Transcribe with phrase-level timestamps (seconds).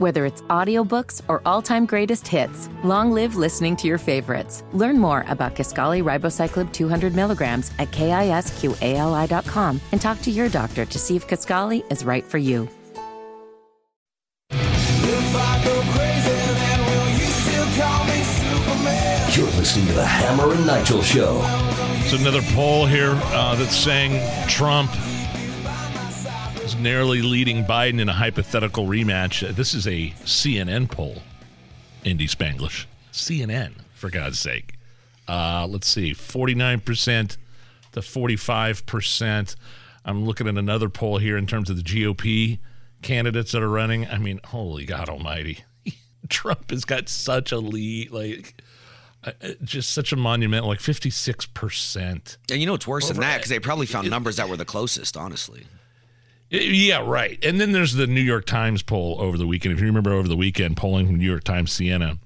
[0.00, 4.64] Whether it's audiobooks or all-time greatest hits, long live listening to your favorites.
[4.72, 10.98] Learn more about Kisqali Ribociclib 200 milligrams at kisqali.com and talk to your doctor to
[10.98, 12.66] see if Kisqali is right for you.
[19.36, 21.42] You're listening to the Hammer and Nigel Show.
[21.98, 24.90] It's another poll here uh, that's saying Trump
[26.74, 29.54] is narrowly leading Biden in a hypothetical rematch.
[29.56, 31.22] This is a CNN poll,
[32.04, 32.86] Indy Spanglish.
[33.12, 34.74] CNN, for God's sake.
[35.26, 37.36] Uh, let's see, 49%
[37.92, 39.56] to 45%.
[40.04, 42.58] I'm looking at another poll here in terms of the GOP
[43.02, 44.06] candidates that are running.
[44.06, 45.64] I mean, holy God almighty.
[46.28, 48.62] Trump has got such a lead, like,
[49.24, 52.36] uh, uh, just such a monumental, like 56%.
[52.50, 53.38] And you know it's worse than that?
[53.38, 55.66] Because they probably found numbers that were the closest, honestly.
[56.50, 57.42] Yeah, right.
[57.44, 59.74] And then there's the New York Times poll over the weekend.
[59.74, 62.18] If you remember over the weekend, polling from New York Times Siena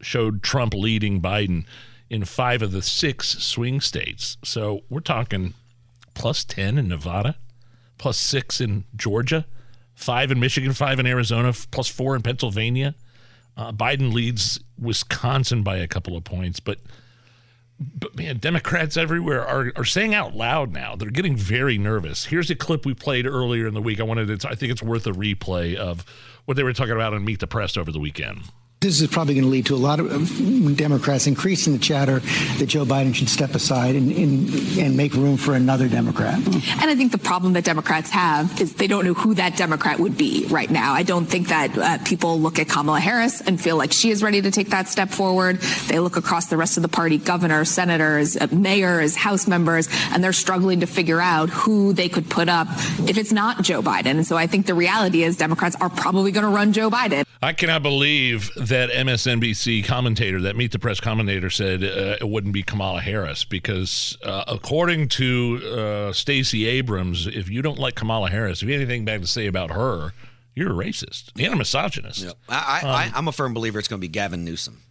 [0.00, 1.66] showed Trump leading Biden
[2.08, 4.38] in five of the six swing states.
[4.42, 5.52] So we're talking
[6.14, 7.36] plus 10 in Nevada,
[7.98, 9.44] plus six in Georgia,
[9.94, 12.94] five in Michigan, five in Arizona, plus four in Pennsylvania.
[13.56, 16.78] Uh, Biden leads Wisconsin by a couple of points, but
[17.80, 20.94] but man, Democrats everywhere are, are saying out loud now.
[20.94, 22.26] They're getting very nervous.
[22.26, 24.00] Here's a clip we played earlier in the week.
[24.00, 26.04] I wanted to, I think it's worth a replay of
[26.44, 28.42] what they were talking about on Meet the Press over the weekend.
[28.82, 32.20] This is probably going to lead to a lot of Democrats increasing the chatter
[32.56, 36.36] that Joe Biden should step aside and, and, and make room for another Democrat.
[36.36, 40.00] And I think the problem that Democrats have is they don't know who that Democrat
[40.00, 40.94] would be right now.
[40.94, 44.22] I don't think that uh, people look at Kamala Harris and feel like she is
[44.22, 45.60] ready to take that step forward.
[45.88, 50.24] They look across the rest of the party, governors, senators, uh, mayors, House members, and
[50.24, 52.66] they're struggling to figure out who they could put up
[53.06, 54.12] if it's not Joe Biden.
[54.12, 57.26] And so I think the reality is Democrats are probably going to run Joe Biden.
[57.42, 62.52] I cannot believe that MSNBC commentator, that Meet the Press commentator, said uh, it wouldn't
[62.52, 68.28] be Kamala Harris because, uh, according to uh, Stacey Abrams, if you don't like Kamala
[68.28, 70.12] Harris, if you have anything bad to say about her,
[70.54, 72.26] you're a racist and a misogynist.
[72.48, 74.82] I, I, I, I'm a firm believer it's going to be Gavin Newsom.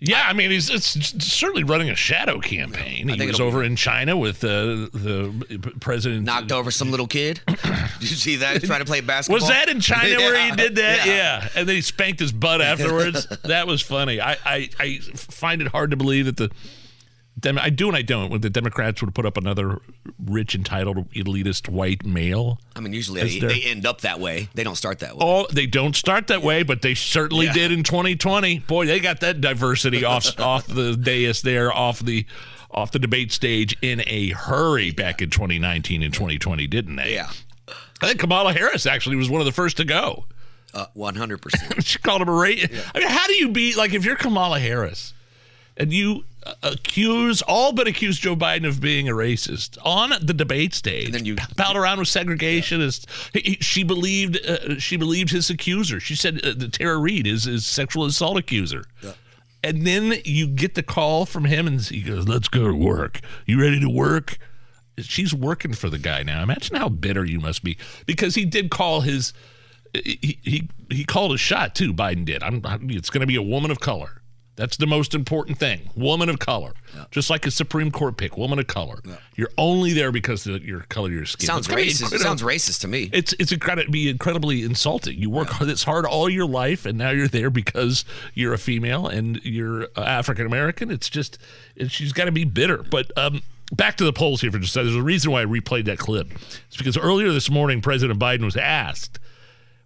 [0.00, 3.10] Yeah, I mean, he's it's certainly running a shadow campaign.
[3.10, 4.48] I He was over in China with uh,
[4.92, 6.24] the president.
[6.24, 7.40] Knocked over some little kid.
[7.46, 8.62] Did you see that?
[8.62, 9.40] Trying to play basketball.
[9.40, 11.06] Was that in China where he did that?
[11.06, 11.14] yeah.
[11.14, 11.48] Yeah.
[11.54, 13.26] And then he spanked his butt afterwards.
[13.44, 14.20] that was funny.
[14.20, 16.50] I, I, I find it hard to believe that the
[17.44, 18.30] Dem- I do and I don't.
[18.30, 19.80] When the Democrats would put up another
[20.24, 22.58] rich, entitled, elitist white male.
[22.74, 24.48] I mean, usually they, there- they end up that way.
[24.54, 25.20] They don't start that way.
[25.24, 27.52] Oh, they don't start that way, but they certainly Yeah.
[27.52, 28.60] did in 2020.
[28.60, 32.26] Boy, they got that diversity off off the dais there, off the
[32.70, 37.14] off the debate stage in a hurry back in 2019 and 2020, didn't they?
[37.14, 37.30] Yeah.
[38.02, 40.24] I think Kamala Harris actually was one of the first to go.
[40.72, 41.84] Uh, 100%.
[41.84, 42.68] she called him a rate.
[42.94, 45.12] I mean, how do you beat like if you're Kamala Harris
[45.76, 46.24] and you
[46.62, 51.14] accuse all but accuse Joe Biden of being a racist on the debate stage, and
[51.14, 53.06] then you palled around with segregationists.
[53.32, 56.00] He- he- she believed uh, she believed his accuser.
[56.00, 58.84] She said uh, that Tara Reade is his sexual assault accuser.
[59.62, 63.20] And then you get the call from him, and he goes, "Let's go to work.
[63.46, 64.38] You ready to work?"
[64.98, 66.42] She's working for the guy now.
[66.42, 67.76] Imagine how bitter you must be
[68.06, 69.32] because he did call his
[69.94, 71.94] he he, he called a shot too.
[71.94, 72.42] Biden did.
[72.42, 74.20] I'm, it's going to be a woman of color.
[74.56, 75.90] That's the most important thing.
[75.96, 76.74] Woman of color,
[77.10, 78.36] just like a Supreme Court pick.
[78.36, 79.00] Woman of color.
[79.34, 81.46] You're only there because of your color of your skin.
[81.46, 82.02] Sounds It's racist.
[82.02, 83.10] incredible- Sounds racist to me.
[83.12, 83.90] It's it's incredible.
[83.90, 85.18] Be incredibly insulting.
[85.18, 88.04] You work this hard all your life, and now you're there because
[88.34, 90.88] you're a female and you're African American.
[90.90, 91.36] It's just
[91.74, 92.78] it, she's got to be bitter.
[92.84, 93.42] But um,
[93.72, 94.86] back to the polls here for just a second.
[94.90, 96.30] There's a reason why I replayed that clip.
[96.68, 99.18] It's because earlier this morning, President Biden was asked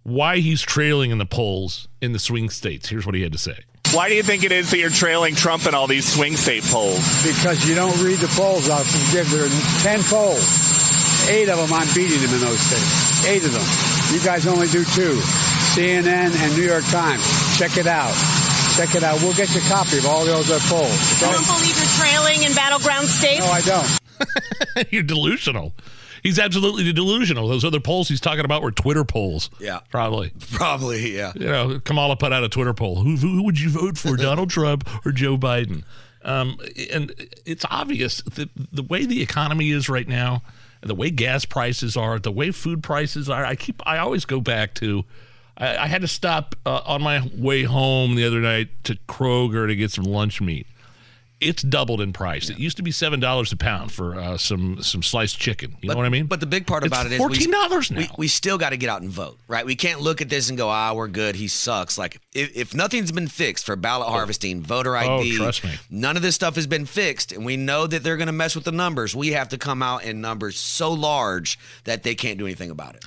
[0.03, 2.89] why he's trailing in the polls in the swing states.
[2.89, 3.57] Here's what he had to say.
[3.91, 6.63] Why do you think it is that you're trailing Trump in all these swing state
[6.63, 7.01] polls?
[7.25, 10.45] Because you don't read the polls off and give there are 10 polls.
[11.27, 13.25] Eight of them I'm beating him in those states.
[13.25, 13.65] Eight of them.
[14.13, 15.17] You guys only do two.
[15.73, 17.25] CNN and New York Times.
[17.57, 18.13] Check it out.
[18.77, 19.21] Check it out.
[19.21, 20.93] We'll get you a copy of all those other polls.
[21.21, 23.41] You don't believe you're trailing in battleground states?
[23.41, 23.99] No, I don't.
[24.91, 25.73] You're delusional.
[26.23, 27.47] He's absolutely delusional.
[27.47, 29.49] Those other polls he's talking about were Twitter polls.
[29.59, 29.79] Yeah.
[29.89, 30.31] Probably.
[30.51, 31.33] Probably, yeah.
[31.35, 33.01] You know, Kamala put out a Twitter poll.
[33.01, 35.83] Who, who would you vote for, Donald Trump or Joe Biden?
[36.23, 36.59] Um,
[36.91, 37.13] and
[37.45, 40.43] it's obvious that the way the economy is right now,
[40.81, 43.45] the way gas prices are, the way food prices are.
[43.45, 45.05] I keep, I always go back to.
[45.57, 49.67] I, I had to stop uh, on my way home the other night to Kroger
[49.67, 50.67] to get some lunch meat,
[51.41, 52.49] it's doubled in price.
[52.49, 55.71] It used to be seven dollars a pound for uh, some some sliced chicken.
[55.81, 56.25] You but, know what I mean?
[56.25, 57.99] But the big part about it is fourteen dollars now.
[57.99, 59.65] We, we still got to get out and vote, right?
[59.65, 61.35] We can't look at this and go, "Ah, we're good.
[61.35, 65.63] He sucks." Like if, if nothing's been fixed for ballot harvesting, voter ID, oh, trust
[65.63, 65.71] me.
[65.89, 68.55] none of this stuff has been fixed, and we know that they're going to mess
[68.55, 69.15] with the numbers.
[69.15, 72.95] We have to come out in numbers so large that they can't do anything about
[72.95, 73.05] it.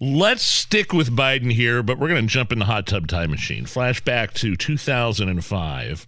[0.00, 3.30] Let's stick with Biden here, but we're going to jump in the hot tub time
[3.30, 3.64] machine.
[3.64, 6.06] Flashback to 2005.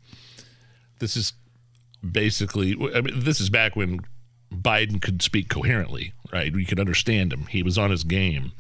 [0.99, 1.33] This is
[2.09, 4.01] basically, I mean, this is back when
[4.53, 6.53] Biden could speak coherently, right?
[6.53, 7.47] We could understand him.
[7.47, 8.53] He was on his game.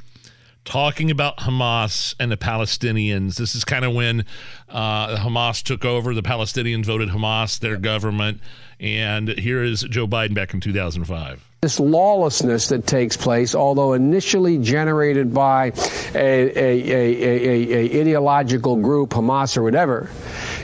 [0.64, 3.36] Talking about Hamas and the Palestinians.
[3.36, 4.24] This is kind of when
[4.68, 6.12] uh, Hamas took over.
[6.12, 8.40] The Palestinians voted Hamas, their government.
[8.80, 14.58] And here is Joe Biden back in 2005 this lawlessness that takes place, although initially
[14.58, 15.72] generated by
[16.14, 20.10] a, a, a, a, ideological group, Hamas or whatever,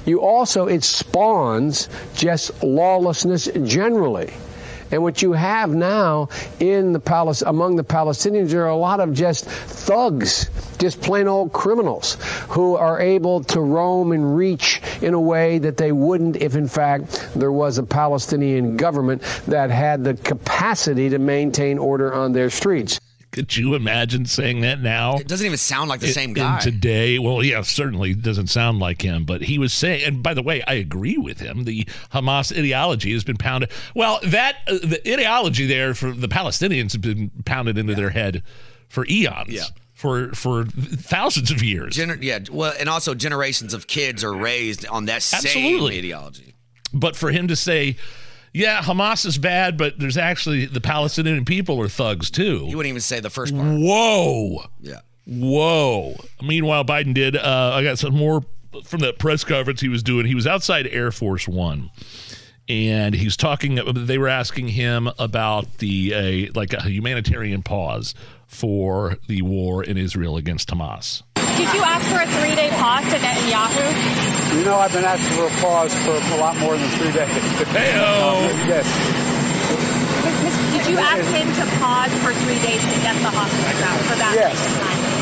[0.04, 4.32] you also, it spawns just lawlessness generally.
[4.92, 6.28] And what you have now
[6.60, 11.52] in the palace among the Palestinians, are a lot of just thugs, just plain old
[11.52, 12.18] criminals
[12.48, 16.68] who are able to roam and reach in a way that they wouldn't if, in
[16.68, 22.50] fact, there was a Palestinian government that had the capacity to maintain order on their
[22.50, 23.00] streets.
[23.32, 25.16] Could you imagine saying that now?
[25.16, 26.60] It doesn't even sound like the in, same guy.
[26.60, 30.42] today, well, yeah, certainly doesn't sound like him, but he was saying, and by the
[30.42, 31.64] way, I agree with him.
[31.64, 33.70] The Hamas ideology has been pounded.
[33.94, 37.96] Well, that, uh, the ideology there for the Palestinians has been pounded into yeah.
[37.96, 38.42] their head
[38.88, 39.48] for eons.
[39.48, 39.64] Yeah
[39.94, 41.96] for for thousands of years.
[41.96, 45.92] Gener- yeah, well, and also generations of kids are raised on that Absolutely.
[45.92, 46.54] same ideology.
[46.92, 47.96] But for him to say,
[48.52, 52.66] yeah, Hamas is bad, but there's actually the Palestinian people are thugs too.
[52.68, 53.66] You wouldn't even say the first part.
[53.66, 54.64] Whoa.
[54.80, 55.00] Yeah.
[55.26, 56.16] Whoa.
[56.42, 57.36] Meanwhile, Biden did.
[57.36, 58.42] Uh, I got some more
[58.84, 60.26] from that press conference he was doing.
[60.26, 61.90] He was outside Air Force One,
[62.68, 63.78] and he's talking.
[63.94, 66.14] They were asking him about the
[66.48, 68.14] uh, like a humanitarian pause
[68.46, 71.22] for the war in Israel against Hamas.
[71.62, 74.58] Did you ask for a three-day pause to Netanyahu?
[74.58, 77.30] You know, I've been asking for a pause for a lot more than three days.
[77.70, 77.94] Hey,
[78.66, 78.82] yes.
[80.72, 84.16] Did you ask him to pause for three days to get the hostages out for
[84.18, 84.58] that yes.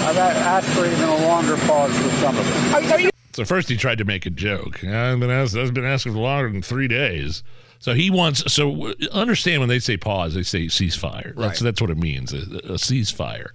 [0.08, 2.74] I've asked for even a longer pause for some of them.
[2.74, 4.82] Are, are you- so first he tried to make a joke.
[4.82, 7.42] I've been asked, I've been asking for longer than three days.
[7.80, 8.50] So he wants.
[8.50, 11.36] So understand when they say pause, they say ceasefire.
[11.36, 11.48] Right.
[11.48, 12.32] That's that's what it means.
[12.32, 13.50] A, a ceasefire.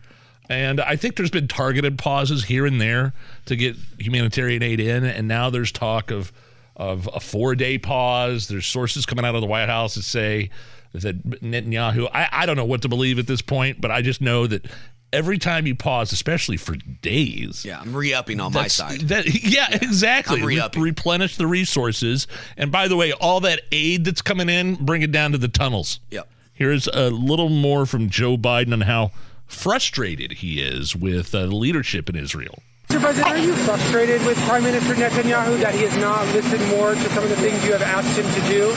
[0.49, 3.13] And I think there's been targeted pauses here and there
[3.45, 6.31] to get humanitarian aid in, and now there's talk of
[6.75, 8.47] of a four day pause.
[8.47, 10.49] There's sources coming out of the White House that say
[10.93, 12.09] that Netanyahu.
[12.13, 14.65] I, I don't know what to believe at this point, but I just know that
[15.13, 17.63] every time you pause, especially for days.
[17.65, 19.01] Yeah, I'm re-upping on my side.
[19.01, 20.41] That, yeah, yeah, exactly.
[20.41, 20.81] I'm re-upping.
[20.81, 22.27] Re- replenish the resources.
[22.57, 25.47] And by the way, all that aid that's coming in, bring it down to the
[25.47, 25.99] tunnels.
[26.11, 26.27] Yep.
[26.53, 29.11] Here's a little more from Joe Biden on how
[29.47, 32.59] frustrated he is with uh, leadership in Israel.
[32.89, 32.99] Mr.
[32.99, 37.09] President, are you frustrated with Prime Minister Netanyahu that he has not listened more to
[37.09, 38.73] some of the things you have asked him to do?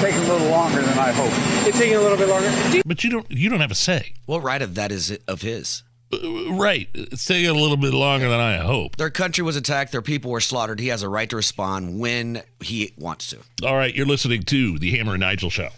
[0.00, 1.66] Taking a little longer than I hoped.
[1.66, 2.52] It's taking a little bit longer.
[2.84, 4.12] But you don't you don't have a say.
[4.26, 5.82] What right of that is of his?
[6.12, 6.88] Uh, right.
[6.92, 8.96] It's taking a little bit longer than I hope.
[8.96, 9.92] Their country was attacked.
[9.92, 10.78] Their people were slaughtered.
[10.78, 13.38] He has a right to respond when he wants to.
[13.66, 13.94] All right.
[13.94, 15.70] You're listening to the Hammer and Nigel Show.